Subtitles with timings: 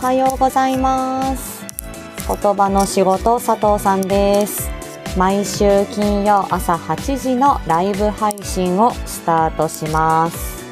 [0.00, 1.62] はようございます。
[2.26, 4.70] 言葉の仕事佐藤さんです。
[5.14, 10.64] 毎週金曜朝8時のライブ配信をスタートします。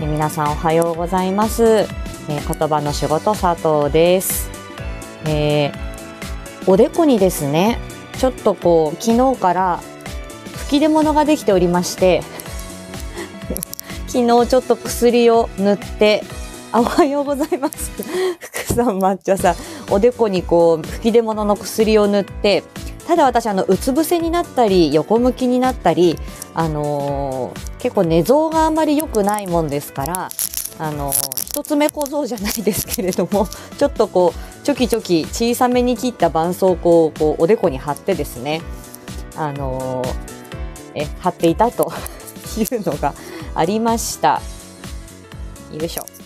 [0.00, 4.50] 皆さんおはようございます、えー言葉の仕事佐藤です、
[5.24, 7.78] えーおでこにですね
[8.18, 9.80] ちょっとこう昨日から
[10.66, 12.22] 吹き出物ができておりまして
[14.08, 16.22] 昨日ちょっと薬を塗って
[16.72, 17.90] おはようございます
[18.40, 19.56] 福さん抹茶さん
[19.90, 22.62] おでこにこう吹き出物の薬を塗って
[23.06, 26.18] ただ私あのうつ伏せになったり横向きになったり、
[26.52, 30.28] あのー結構寝相があんまり良くないもんですから、
[30.78, 38.60] あのー一つ目小僧じゃないですけれども ちょっとこうチョキチョキ小さめに切った絆創膏をこうおでこに貼ってですね、
[39.36, 40.08] あのー
[40.96, 41.90] え貼っていたと
[42.58, 43.14] いうのが
[43.54, 44.42] ありました。
[45.72, 46.17] よいしょ。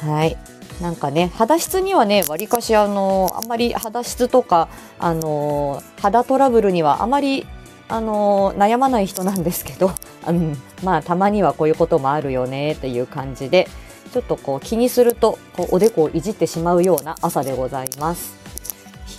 [0.00, 0.36] はい。
[0.80, 4.68] なんかね、肌質にはね、わりかしあの、あんまり肌質とか、
[4.98, 7.46] あの、肌トラブルにはあまり、
[7.88, 9.90] あの、悩まない人なんですけど、
[10.28, 13.68] うん、まあ、たまにはこういうこともあるよね、っていう感じで、
[14.12, 18.36] ちょっとこう気にすると、こうおでこをいじってしまうような朝でございます。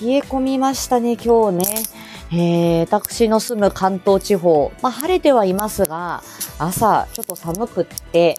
[0.02, 1.83] 冷え込みましたね、今日ね。
[2.31, 6.23] えー、私の住む関東地方、まあ、晴れてはいますが、
[6.59, 8.38] 朝ちょっと寒くって、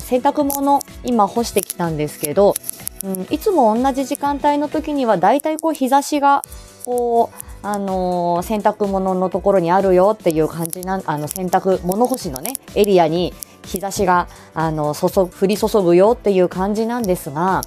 [0.00, 2.54] 洗濯物今干してきたんですけど、
[3.02, 6.42] うん、いつも同じ時間帯の時にはだいたいこう日差しが
[6.84, 13.32] こう、あのー洗濯物のところにあるよっていう感じなあの洗濯物干しのねエリアに
[13.64, 17.62] 日差しがあの注降り注ぐよっていう感じなんですが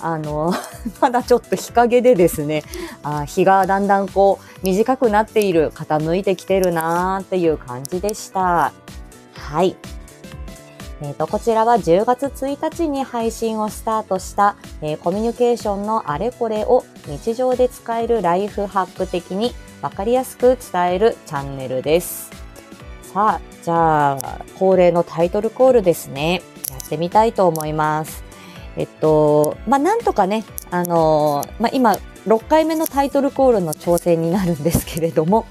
[0.00, 0.52] あの
[1.00, 2.62] まだちょっと日陰でですね
[3.02, 8.72] あ日がだんだんこう短くなっている傾いてきてるなーっていう感じでした。
[9.34, 9.76] はい。
[11.02, 19.52] えー、とこちらは10月1日に配信をスタートした、えーコミュニケーションのあれこれを日常で使えるライフハック的に
[19.82, 22.30] 分かりやすく伝えるチャンネルです。
[23.02, 26.42] さあ、じゃあ、恒例のタイトルコールですね。
[26.70, 28.24] やってみたいと思います。
[28.76, 31.96] えっと、まあ、なんとかね、あのーまあ、今、
[32.26, 35.46] 6回目のタイトルコールの挑戦になるんですけれども、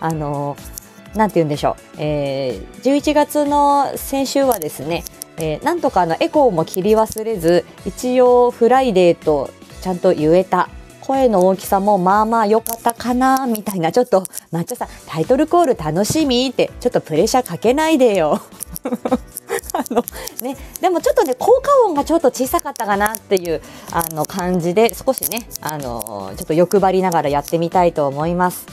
[0.00, 0.79] あのー
[1.14, 1.82] なんて言うんでしょう。
[1.98, 5.04] えー、11月の先週はですね、
[5.38, 9.50] えーなんとかのエコーも切り忘れず、一応フライデーと
[9.80, 10.68] ちゃんと言えた。
[11.00, 13.90] 声の大きさもまあまあ良かったかな、みたいな。
[13.90, 14.22] ちょっと、
[14.52, 18.40] 抹茶さん、タイトルコール楽しみって、ちょっとプレッシャーかけないでよ。
[19.72, 20.04] あの
[20.40, 23.60] ね、でもちょっとね効果音がちょっと小さかったかなっていう
[23.92, 28.66] あの感じで少しねあのちょっと欲張りながらやってみたいと思います。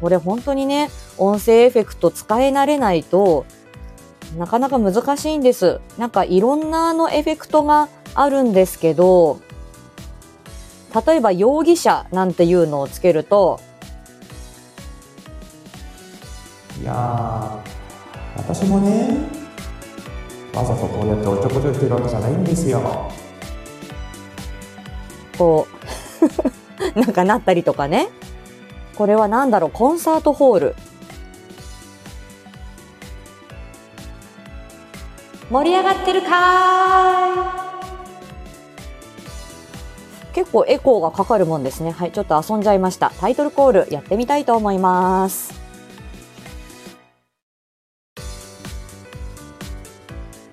[0.00, 3.46] これ本当にね音声エフェクト使い慣れないと
[4.36, 5.80] なかなか難しいんです。
[5.96, 9.40] なんかいろんなあのエフェクトがあるんですけど
[11.06, 13.60] 例えば容疑者なんていうのをつけると
[16.80, 19.18] いやー私もね
[20.54, 23.10] わざとこうやっておちょこちょいしてるわけじゃないんですよ
[25.36, 25.66] こ
[26.94, 28.08] う なんかなったりとかね
[28.96, 29.70] これは何だろう？
[29.70, 30.76] コンサートホール。
[35.50, 37.64] 盛り上がってるかーい。
[40.32, 41.92] 結構エコーがかかるもんですね。
[41.92, 43.10] はいちょっと遊んじゃいました。
[43.20, 45.54] タイトルコールやってみたいと思います。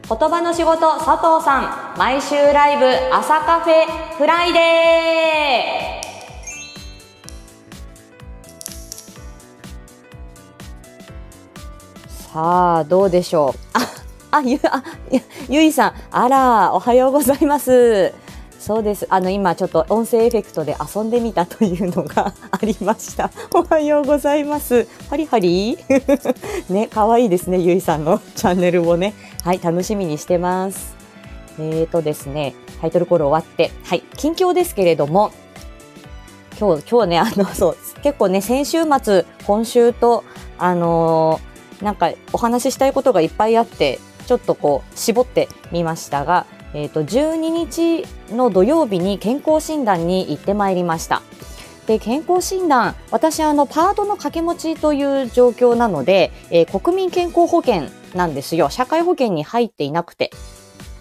[0.07, 1.97] 言葉の仕事佐藤さん。
[1.97, 2.85] 毎週ライブ
[3.15, 3.85] 朝カフェ
[4.17, 6.00] フライデー。
[12.33, 13.59] さあどうでしょう？
[13.77, 15.19] ああゆあゆ
[15.49, 18.13] ゆいさんあらおはようございます。
[18.59, 19.07] そうです。
[19.09, 23.31] あの今ちょっと音声エフェクトで遊んでみたというのが ありました。
[23.53, 24.87] おはようございます。
[25.09, 25.77] ハリハリ？
[26.69, 29.13] ね可愛いですねゆいさんのチャンネルをね。
[29.43, 30.95] はい楽しみにしてます。
[31.59, 33.71] えーとですねタイトルコール終わって。
[33.83, 35.31] はい近況ですけれども。
[36.59, 40.23] 今日今日ねあのそう結構ね先週末今週と
[40.59, 41.50] あのー
[41.81, 51.21] なんかお話ししたいことがいっぱいあってちょっとこう絞ってみましたが、えー、と12日の土曜日に健康診断に行ってまいりました。
[51.87, 60.31] で健康診断私あのパートの掛け持ちという状況なので、えー国民健康保険なんですよ社会保険に入っていなくて。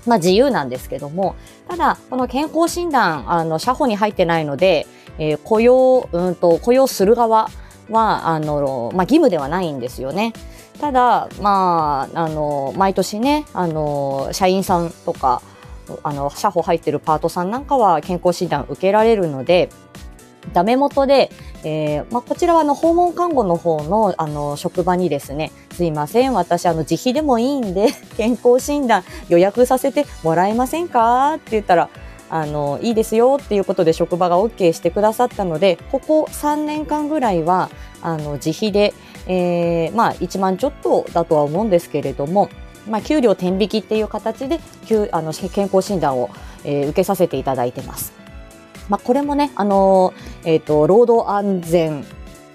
[0.07, 1.37] まあ自由なんですけども、
[1.69, 4.87] ただ、この健康診断、あの、社保に入ってないので、
[5.19, 7.51] えー雇用、うんと、雇用する側
[7.91, 10.33] は、あの、まあ義務ではないんですよね。
[10.81, 15.43] ただ、まあ、あの、毎年ね、あの、社員さんとか
[16.03, 19.69] あの、社保入ってるパートさんなんかは健康診断受けられるので、
[20.53, 21.31] ダメ元で、
[21.65, 31.35] えー、まあ、こちらはあの訪問看護の方のあの職場にですね、すいません、私あの自費でもいいんで 健康診断予約させてもらえませんか？
[31.35, 31.89] って言ったら、
[32.31, 37.69] あのいいですよっていうことで職場が OK してくださったので、ここ3年間ぐらいは
[38.01, 38.95] あの自費で、
[39.33, 42.51] えー、まあ1万ちょっとだとは思うんですけれども、
[42.89, 44.59] まあ、給料天引きっていう形で
[45.13, 46.31] あの健康診断を、
[46.65, 48.13] えー、受けさせていただいてます。
[48.89, 52.05] まあ、これもね、あのー、えっ、ー、と、労働安全、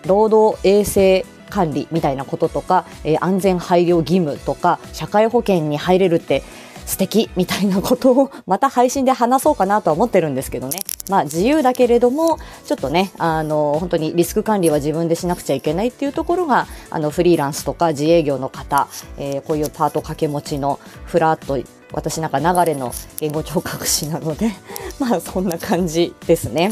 [0.06, 6.44] 労働衛生管理みたいなこととか、えー、安全配慮義務とか、社会保険に入れるって
[6.86, 10.80] 素敵みたいなことをまた配信で話そうかなとは思ってるんですけどね。
[11.10, 18.88] まあ自由だけれども、ちょっとね、あの、本当にリスク管理は自分でしなくちゃいけないっていうところが、あの、フリーランスとか自営業の方、
[19.18, 21.58] えー、こういうパート掛け持ちのフラット
[21.92, 24.52] 私なんか流れの言語聴覚士なので
[25.00, 26.72] まあそんな感じですね。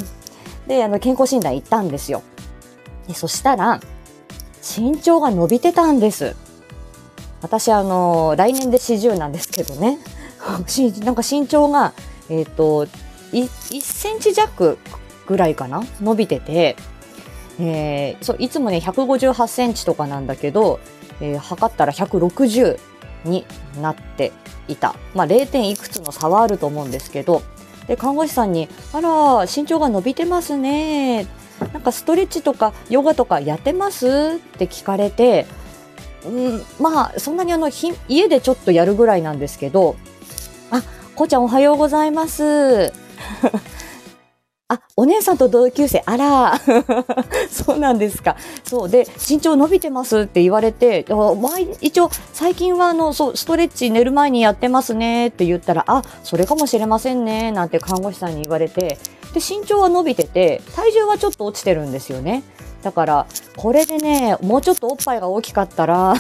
[0.68, 2.22] で、あの健康診断行ったんですよ。
[3.08, 3.80] でそしたら、
[4.78, 6.36] 身長が伸びてたんです。
[7.44, 10.00] 私あの、来年で40なんですけどね。
[11.04, 11.94] なんか身長が、
[12.30, 12.88] え、ー、と、
[13.32, 14.78] 1センチ弱
[15.28, 15.84] ぐらいかな？
[16.02, 16.76] 伸びてて、
[17.60, 20.80] えー、そういつもね158センチとかなんだけど、
[21.20, 22.80] えー、測ったら160
[23.26, 23.46] に
[23.82, 24.32] なって
[24.68, 24.96] いた。
[25.14, 25.48] まあ、0.
[25.48, 27.42] 点いくつの差はあると思うんですけど、
[27.88, 31.28] で看護師さんに「あら身長が伸びてますね」
[31.74, 34.08] なんかストレッチとかヨガとかやってます？
[34.08, 34.10] っ
[34.58, 35.46] て聞かれて、
[36.26, 39.96] うん、まあそんなにあのひ家でちょっとやるぐらいなんですけど
[40.72, 40.82] 「あ
[41.16, 42.94] こうちゃんおはようございます」
[44.70, 46.60] あ、お姉さんと同級生、あら、
[47.52, 48.38] そうなんですか。
[48.64, 58.98] そうで、身長伸びてますって言われて、毎一応、最近はあの、そう、ストレッチ寝る前にやってますねって言ったら、あ、それかもしれませんね、なんて看護師さんに言われて、
[59.34, 62.44] で、身長は伸びてて、体重はちょっと落ちてるんですよね。
[62.84, 63.26] だから、
[63.56, 66.16] これでね、もうちょっとおっぱいが大きかったら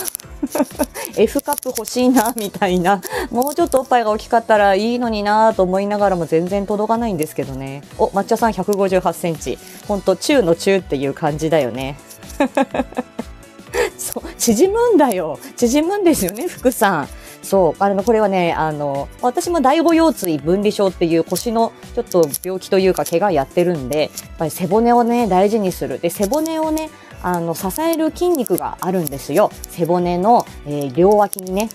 [1.18, 3.01] F カップ欲しいな、みたいな。
[3.31, 7.83] もうちょっとおっぱいが大きかったらいいのになと思いながらも全然届かないんですけどね。
[7.98, 9.60] お、抹茶さん158センチ。
[9.88, 11.98] ほんと、中の中っていう感じだよね。
[13.98, 15.38] そう、縮むんだよ。
[15.57, 17.07] 縮むんですよね、福さん。
[17.44, 26.00] そう、あの、これはね、あの、私も第五腰椎分離症っていう腰のちょっと病気というか怪我やってるんで、やっぱり背骨をね、大事にする。
[26.00, 26.90] で、背骨をね、
[27.22, 29.51] あの、支える筋肉があるんですよ。
[29.69, 31.69] 背骨の、えー、両脇にね、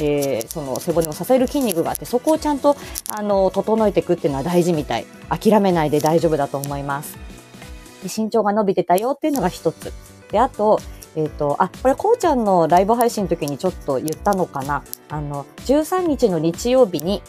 [0.00, 2.76] えー、その背骨を支える筋肉があって、そこをちゃんと、
[3.08, 5.06] あの、整えていくっていうのは大事みたい。
[5.28, 7.16] 諦めないで大丈夫だと思います。
[8.02, 9.92] で身長が伸びてたよっていうのが一つ。
[10.30, 10.80] で、あと、
[11.16, 14.84] えっ、ー、と、あ、これ、こうちゃんのライブ配信の時にちょっと言ったのかな。
[15.08, 17.22] あの、13日の日曜日に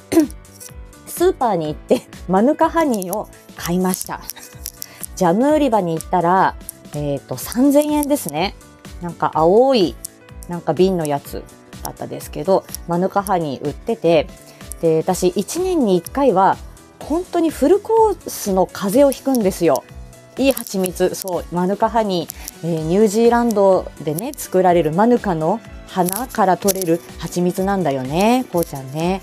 [1.08, 4.22] スーパーに行って、 マヌカハニーを買いました。
[5.16, 6.56] ジャム売り場に行ったら、
[6.94, 8.56] えっ、ー、と、3000円ですね。
[9.02, 9.96] なんか青い、
[10.48, 11.44] なんか瓶のやつ
[11.84, 14.28] だったですけど、マヌカハニー売ってて、
[14.82, 16.58] で、私1年に1回は、
[17.00, 19.84] 本当にフルコースの風邪をひくんですよ。
[20.40, 29.22] いい蜂蜜、そう、マヌカハニー、えー、ニュージーランドでね、作られるマヌカの花から取れる蜂蜜なんだよね、こうちゃんね。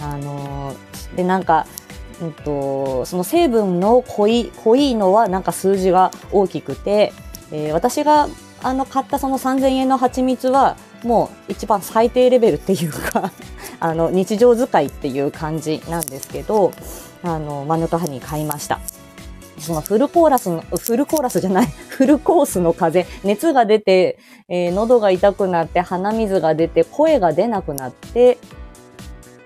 [0.00, 1.66] あのー、で、なんか、
[2.22, 7.12] うんと、その成分の濃い、濃いのはなんか数字が大きくて、
[7.52, 8.28] えー、私が
[8.62, 13.32] あの買ったその3000円の蜂蜜はもう一番最低レベルっていうか
[13.80, 16.72] あの日常使いっていう感じなんですけど、
[17.22, 18.80] あの、マヌカハニー買いました。
[19.60, 28.38] そのフルコーラスの、フルコーラスじゃない、 フルコースの風、熱が出て、えー、喉が痛くなって、鼻水が出て、声が出なくなって、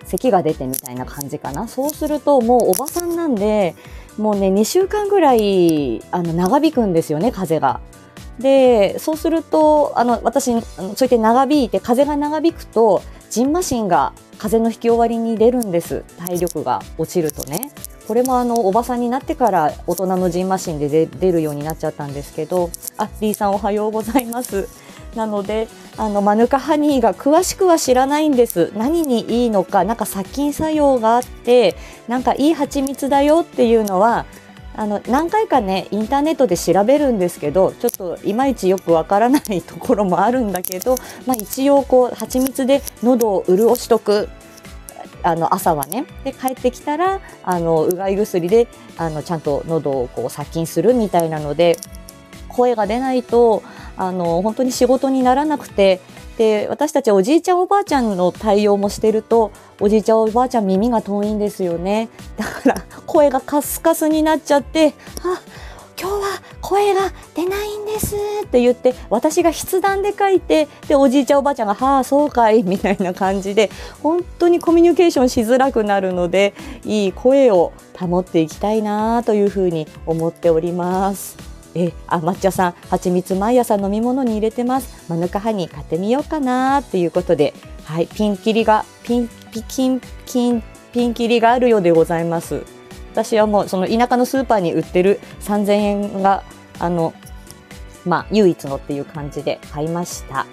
[0.06, 1.66] 咳が出てみたいな感じかな。
[1.66, 3.74] そうすると、もうおばさんなんで、
[4.18, 7.80] もうね、2週間ぐらい、あの、長引くんですよね、風が。
[8.38, 16.04] で、そうすると、あの、私、あのそうやって長引いて、風が長引くと、ジンマシンが風の引き終わりに出るんです。
[16.18, 17.70] 体力が落ちるとね。
[18.06, 24.68] これもあのおばさんになってから大人のジンマシンで出るようになっちゃったんですけどあ D さんおはようございます。
[25.14, 28.72] なのであのマヌカハニーが詳しくは知らないんです。
[28.74, 31.76] 何にいいのかなんか殺菌作用があって
[32.08, 34.26] なんかいい蜂蜜だよっていうのは
[34.76, 40.96] あの何回かねインターネットで調べるんですけどちょっといまいちよくわからないところもあるんだけど、
[41.26, 44.28] まあ、一応こう蜂蜜で喉を潤しとく
[45.24, 51.78] あの朝はねで帰ってきたらあのうがい薬であのちゃんと喉をこう殺菌するみたいなので
[52.48, 53.62] 声が出ないと
[53.96, 56.00] あの本当に仕事にならなくて
[56.36, 62.08] で私たちおじいちゃんおばあちゃんの対応もしてるとおじいちゃんおばあちゃん耳が遠いんですよね。
[62.36, 65.40] だから声がカスカスになっちゃって「あ
[66.00, 73.70] 今日は声が出ないんです」って言って私が筆談で書いてでおじいちゃんおばあちゃんが「はあそうかい」みたいな感じで
[74.02, 81.36] 本当にコミュニケーションしづらくなるのでいい声を保っていきたいなというふうに思っております。
[81.74, 87.52] えあ抹茶さん蜂蜜毎朝飲み物に入れてますマヌカハニー買ってみようかなっていうことで
[87.84, 92.62] はいピンキリがピンピキンキンピンキリがあるようでございます
[93.14, 96.42] 私はもうその田舎のスーパーに売ってる3000円が
[96.80, 97.14] あの
[98.04, 100.46] まあ唯一のっていう感じで買いました。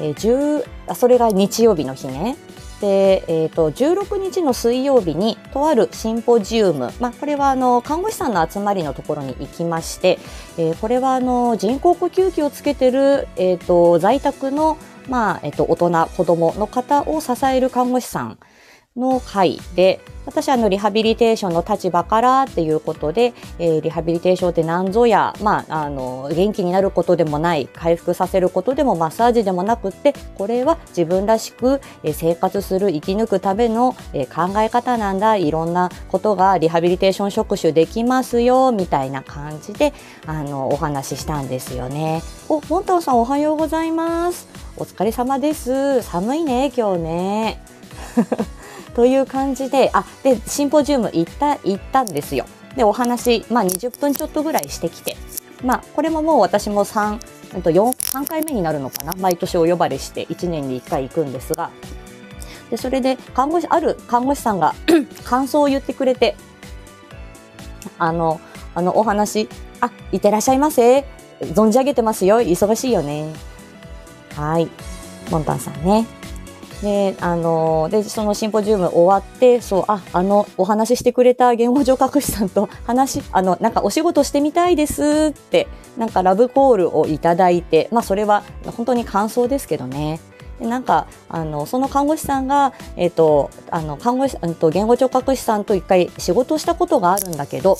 [0.00, 2.36] えー、10それが日曜日の日ね。
[2.80, 10.18] で、えーと、16日の水曜日にとあるシンポジウム、まあ、これはあの看護師さんの集まりのところに行きまして、
[10.58, 14.76] えー、これはあの人工呼吸器をつけてる、えーと、在宅の、
[15.08, 18.38] まあえーと、と大人子どもの方を支える看護師さん
[18.96, 31.80] の会で私はリハビリテーションの立場からっていうことで、えー、リハビリテーションって何ぞや、まあ、あの元気になることでもない回復させることでもマッサージでもなくってこれは自分らしく、
[32.12, 39.92] 生活する生き抜くための、考え方なんだいろんなことがリハビリテーション職種できますよみたいな感じで
[40.26, 42.22] あのお話ししたんですよね。
[42.48, 44.48] おモンタンさんおはようございます。
[44.76, 46.02] お疲れ様です。
[46.02, 47.62] 寒いね今日ね。
[48.96, 52.46] という感じであでシンポジウム行った行ったんですよ。
[52.76, 55.16] でお話、まあ、20分ちょっとぐらいしてきて、
[55.62, 57.18] まあ、これももう私も 3,
[57.52, 59.12] 4 3回目になるのかな。
[59.18, 61.70] 毎年お呼ばれして1年に1回行くんですが。
[62.70, 64.74] でそれで看護師ある看護師さんが
[65.24, 66.34] 感想を言ってくれて
[67.98, 68.40] あの
[68.74, 69.46] あのお話
[69.80, 71.04] 「あいってらっしゃいませ。
[71.40, 72.40] 存じ上げてますよ。
[72.40, 73.30] 忙しいよね」
[74.36, 74.70] はい。
[75.30, 76.06] モンタンさんね。
[76.86, 85.66] で、あの、で、そのシンポジウム終わって、そう、あ、あの、お話ししてくれた言語聴覚士さんと話、あの、なんかお仕事してみたいですって、
[85.98, 88.44] なんかラブコールをいただいて、まあそれは
[88.76, 90.20] 本当に感想ですけどね。
[90.60, 97.78] でなんかあのその看護師さんが、えーと、あの看護師、と言語聴覚士さんと一回仕事をしたことがあるんだけど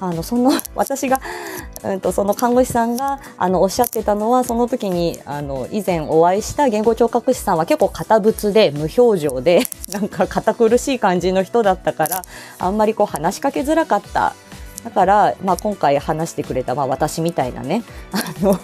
[0.00, 1.20] あのその 私が
[1.84, 12.22] うんと、その看護師さんがあのおっしゃってたのはその時にあの以前お会いした言語聴覚士さんは結構堅物で無表情で なんか堅苦しい感じの人だったから
[12.58, 14.34] あんまりこう話しかけづらかった。
[14.84, 18.58] だから、まあ、今回話してくれた、まあ、私みたいなねあの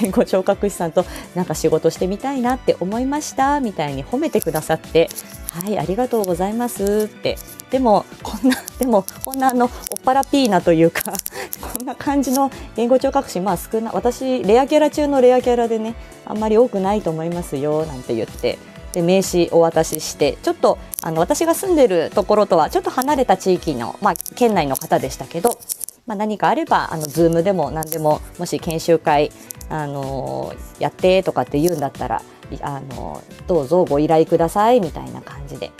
[0.00, 3.60] 言語聴覚士さんとなんか仕事してみたいなって思いました。
[3.60, 5.08] みたいに褒めてくださって
[5.50, 7.08] はいありがとうございます。
[7.12, 7.38] って。
[7.70, 9.70] でもこんな でもこんなあのおっ
[10.04, 11.12] ぱらピーナというか
[11.60, 15.94] こんな感じの言語聴覚士まあ少な私レアキャラ中のレアキャラでね
[16.24, 18.58] あんまり多くないと思いますよなんて言って。
[18.92, 25.58] で名刺お渡ししてちょっとあの私が住んでるところとはちょっと離れた地域の、まあ、県内の方でしたけど、
[26.06, 29.30] まあ、何かあればあの Zoom でも何でももし研修会、
[29.70, 32.22] あのー、やってとかって言うんだったら
[32.60, 35.70] あのどうぞご依頼くださいみたいな感じで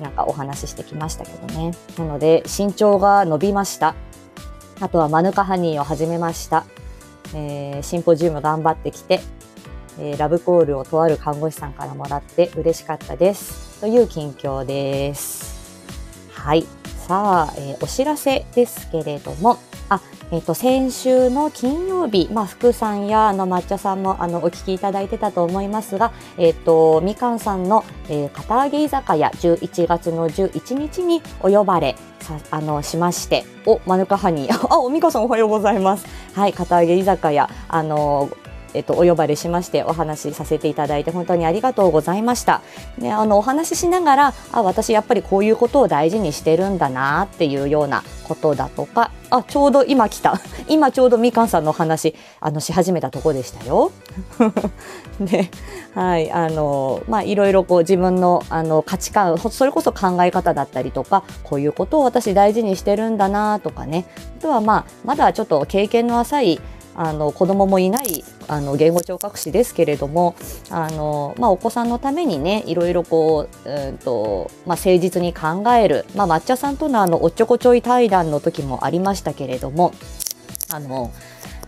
[0.00, 1.72] なんかお話ししてきましたけどね。
[1.98, 3.94] なので身長が伸びました。
[4.80, 6.64] あとはマヌカハニーを始めました、
[7.34, 9.20] えー、シンポジウム頑張ってきて、
[9.98, 13.80] えー、ラブコールをとある看護師さんからもらって嬉しかったです。
[13.80, 15.78] という近況です。
[16.30, 16.66] はい。
[17.06, 19.58] さあ、えー、お知らせですけれども
[19.88, 20.00] あ
[20.32, 34.54] えーと、先週の金曜日、まあ、福さんやあの抹茶さんもあのお聞きいただいてたと思いますが、えーと、みかんさんの、えー、片揚げ居酒屋11月の11日にお呼ばれさあのしましておマヌカハニー。
[34.72, 36.06] あおみかさんおはようございます。
[36.34, 37.50] はい片揚げ居酒屋。
[37.68, 38.30] あの
[38.74, 42.62] えっと、お呼ばれしましてお話しさせていただいて本当にありがとうございました。
[42.98, 53.92] ね、あのお話ししながらあ私やっぱりこういうことを大事にしてるんだなっていうようなことだとかあちょうど今来た 今ちょうどみかんさんの話あのし始めたとこでしたよ。
[55.20, 55.50] で
[55.94, 64.06] はいあのまあいろいろこう自分のあの価値観それこそ考え方だったりとかこういうことを私大事にしてるんだなとかね
[64.38, 66.60] あとはまあまだちょっと経験の浅い
[66.94, 70.34] あの子供もいないあの言語聴覚士ですけれども
[70.70, 79.92] あの、まあ、お子さんのためにねいろいろこう、うんとまあ、誠実に考える、まあ、抹茶さんとのあのおっちょこちょい対談の時もありましたけれども
[80.72, 81.12] あの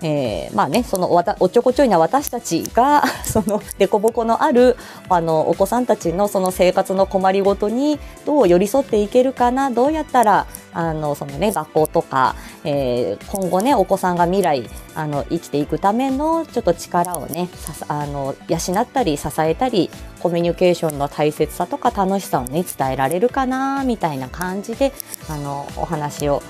[0.03, 4.77] えー、まあね、そのおおちょこちょいな私たちが、 その凸凹のある、
[5.09, 12.35] あの、お子さんたちのその生活の困りごとにどう寄り添っていけるかな、どうやったら、あの、そのね、学校とか、
[12.65, 24.93] えー、今後ね、お子さんが未来、あの、生きていくための、ちょっと力をね、さあの、養ったり、支えたり、コミュニケーションの大切さとか楽しさをね、伝えられるかな、みたいな感じで、
[25.31, 26.43] あの、お話を、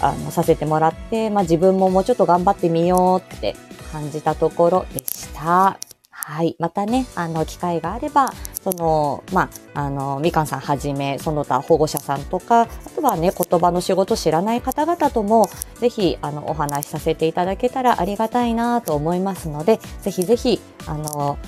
[0.00, 3.56] あの、させてもらって、まあ、自分ももうちょっと頑張ってみようって
[3.92, 5.78] 感じたところでした。
[6.10, 6.56] はい。
[6.58, 15.48] またね、あの、機会があれば、その、まあ、あの、みかんさんはじめ、その他保護者さんとか、あとはね、言葉の仕事知らない方々とも、
[15.78, 21.38] ぜひ、あの、お話しさせていただけたらありがたいなと思いますので、ぜひぜひ、あの、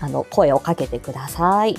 [0.00, 1.76] あの、声をかけてください。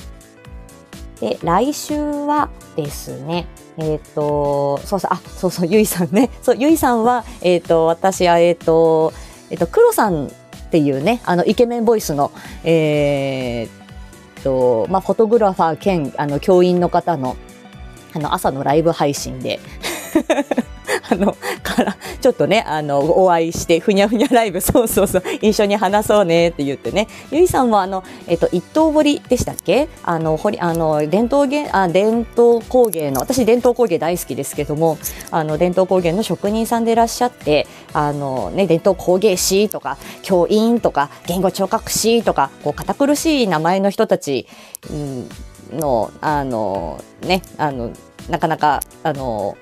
[1.20, 3.48] で、来週はですね、
[3.78, 6.30] えっ、ー、と、そうそう、あ、そうそう、ゆいさんね。
[6.42, 9.14] そう、ゆいさんは、えっ、ー、と、私は、えっ、ー、と、
[9.50, 10.30] えっ、と、黒さんっ
[10.72, 12.32] ていうね、あの、イケメンボイスの、
[12.64, 13.80] えー、
[14.40, 17.36] と、まあ、フォトグラファー兼、あの、教員の方の、
[18.14, 19.60] あの、朝のライブ配信で
[21.12, 27.08] あの、から、ちょっとね、あの、お会いして、ふにゃふにゃライブ、そうそうそう、一緒に話そうねって言ってね。
[27.32, 29.88] ゆいさんもあの、えっと、一刀彫りでしたっけ？
[30.04, 34.98] あの、彫り、あの、伝統芸、あ、伝統工芸の、私伝統工芸大好きですけども、
[35.32, 44.48] あの、伝統工芸の職人さんでいらっしゃって、あの、ね、伝統工芸士とか、教員とか、言語聴覚士とか、こう、堅苦しい名前の人たち、
[45.72, 47.92] の、あの、ね、あの、
[48.30, 49.56] なかなか、あの、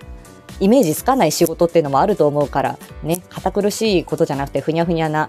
[0.60, 5.28] イメージつかない仕事っていうのもあると思うからね堅苦しいことじゃなくてふにゃふにゃな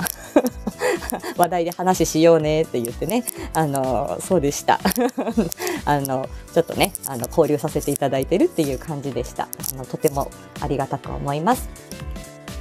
[1.36, 4.80] 話題で話しようねって言ってねあのそうでした
[5.84, 10.30] あのちょっとねあの交流させていただいてるっていう感じでしたあのとても
[10.60, 11.68] ありがたく思います。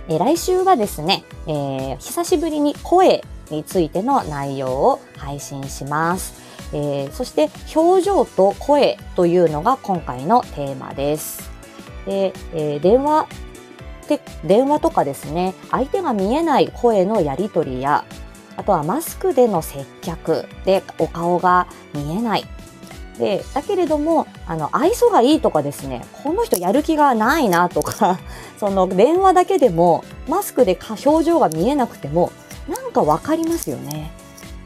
[0.09, 6.33] え来週はですね、えー、久しぶりに声についての内容を配信します。
[6.74, 11.57] えー、そして表情と声というのが今回のテーマです。
[12.08, 13.28] で、えー、電話
[14.08, 18.06] で電話とかですね相手が見えない声のやり取りや
[18.56, 22.46] あとはマスクでの接客でお顔が見えない。
[23.20, 28.20] でだけれどもあの愛想がいいとかですねこの人やる気がないなとか
[28.60, 32.32] その電話だけでもマスクで表情が見えなくても
[32.67, 34.12] なんかわかりますよね。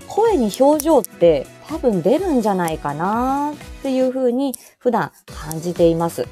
[0.07, 6.27] 声に表情って多分出るんじゃないかなっていうふうに普段感じています。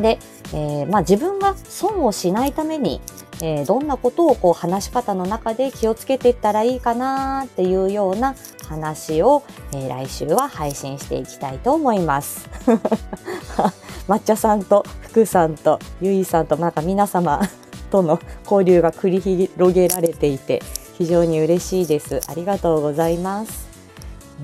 [0.00, 0.18] で、
[0.52, 3.00] えー、まあ、自分が損をしないために、
[3.40, 8.34] えー、どんなことをこう話し方の中で気をつけていったらいいかなっていうような
[8.68, 12.48] 話を、えー、来週は配信していきたいと思います。
[14.08, 17.40] 抹茶さんと福さんとゆいさんとなんか皆様
[17.90, 20.62] との交流が繰り広げられていて
[20.96, 22.20] 非常に嬉しいです。
[22.26, 23.68] ありがとうございます。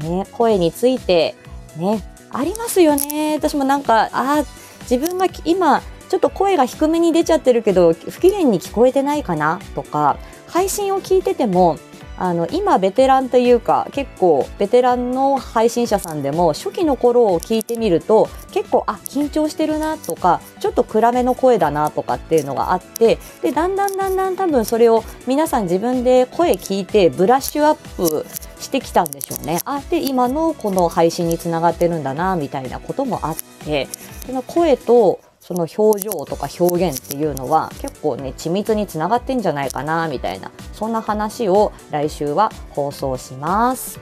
[0.03, 1.35] ね、声について
[1.77, 3.37] ね、ありますよね。
[3.37, 4.45] 私もなんか、ああ、
[4.91, 10.19] 自分が今ちょっと声が低めに出ちゃってるけど不機嫌に聞こえてないかなとか
[10.49, 11.79] 配信を聞いてても
[12.17, 28.25] あの今ベテランというか結構ベテランの配信者さんでも初期の頃を聞いてみると結構あ緊張してるなとかちょっと暗めの声だなとかっていうのがあってでだんだんだんだん多分それを皆さん自分で声聞いてブラッシュアップ
[28.61, 29.59] してきたんでしょうね。
[29.65, 33.89] あで今のこの配信につながってるんだなみたいなこともあって
[34.27, 44.01] その声とその表情とか表現っていうのは結構ね緻密につながってんじゃないかなみたいなそんな話を来週は放送します。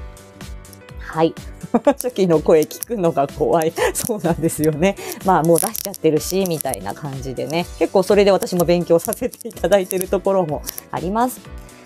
[1.00, 1.34] はい
[1.84, 3.72] 初期の声聞くのが怖い。
[3.94, 4.96] そうなんですよね。
[5.24, 7.66] まあもう出しちゃってるし、みたいな感じでね。
[7.78, 11.40] 結構それで私も勉強させていただいてるところもあります。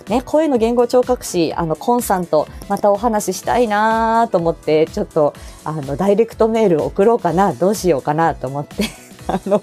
[0.09, 8.85] ね、声の言語聴覚士、あの、コンさんとまたお話ししたいなと思って、ちょっと、あの、ダイレクトメール送ろうかな、どうしようかなと思って
[9.27, 9.63] あの、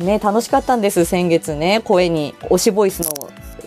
[0.00, 3.10] ね、楽しかったんです、先月ね、声に、推しボイスの、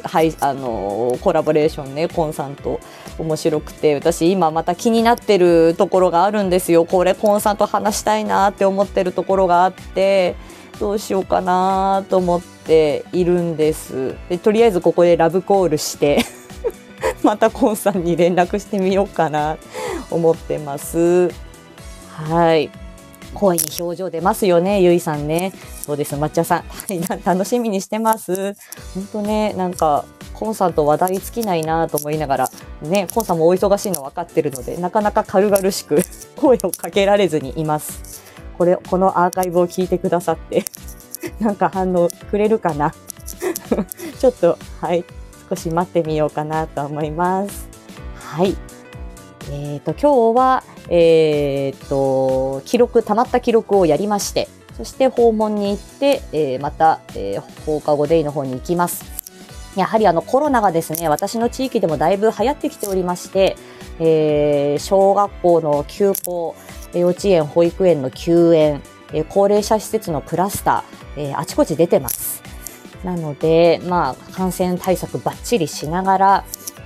[0.03, 2.79] はい、あの、コラボレーションね、コンさんと
[3.19, 6.85] 面白くて、私今また気になってるところがあるんですよ。
[6.85, 10.35] これ、コンさんと話したいなって思ってるところがあって、
[10.79, 14.15] どうしようかなと思っているんです。
[14.29, 16.23] で、とりあえずここでラブコールして
[17.23, 19.57] またコンさんに連絡してみようかな
[20.09, 21.29] 思ってます。
[22.11, 22.69] はい。
[23.33, 25.53] 声に表情出ますよね、ゆいさんね。
[25.85, 26.63] そうです、抹茶さん。
[27.23, 28.55] 楽しみにしてます。
[28.95, 32.49] 本当ね、なんか、コンさんと話題尽きないなと思いながら、
[32.81, 36.01] ね、コンさんもお忙しいの分かってるので、なかなか軽々しく
[36.35, 38.26] 声をかけられずにいます。
[38.57, 40.65] これ、このアーカイブを聞いてくださって、
[41.39, 42.93] なんか反応くれるかな？
[44.19, 45.03] ちょっと、はい、
[45.49, 47.67] 少し待ってみようかなと思います。
[48.15, 48.55] はい。
[49.51, 59.05] えっ、と、今日は、えっ、と、記録、溜まった記録をやりまして、そして訪問に行って、えーまた、えー放課後デイの方に行きます。
[59.75, 63.55] やはりあのコロナがですね、私の地域でもだいぶ流行ってきておりまして、
[63.99, 66.55] えー小学校の休校、
[66.93, 68.81] 幼稚園、保育園の休園、
[69.29, 72.43] 高齢者施設のクラスター、あちこち出てます。
[73.03, 76.45] なので、まあ、感染対策ばっちりしながら、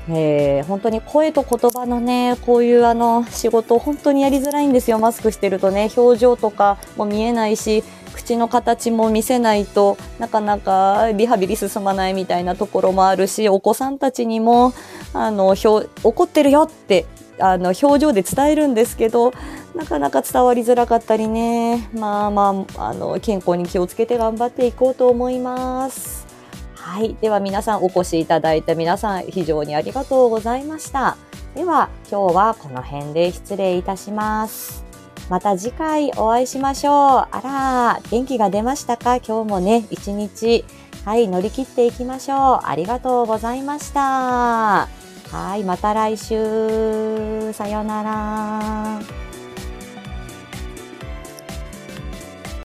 [0.10, 7.84] えー本当に声と言葉のね、こういうあの仕事、本当にやりづらいんですよ、マスクしてるとね、表情とかも見えないし、
[8.14, 14.74] 口の形も見せないとなかなかリハビリ進まないみたいなところもあるし、お子さんたちにも、
[15.14, 17.06] あの、怒ってるよって、
[17.40, 19.34] あの、表情で伝えるんですけど、
[19.76, 26.28] なかなか伝わりづらかったりね、まあまあ、あの、健康に気をつけて頑張っていこうと思います。
[26.76, 27.16] はい。
[27.22, 31.16] では皆さんお越しいただいた皆さん非常にありがとうございました。
[31.56, 34.84] では今日はこの辺で失礼いたします。
[35.30, 36.94] また次回お会いしましょう。
[37.32, 39.18] あら、元気が出ましたか？
[39.18, 40.66] 今日もね、一日、
[41.06, 42.60] はい、乗り切っていきましょう。
[42.64, 44.02] ありがとうございました。
[44.02, 44.88] は
[45.58, 47.54] い、また来週。
[47.54, 49.31] さようなら。